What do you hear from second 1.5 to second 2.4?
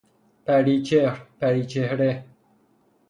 چهره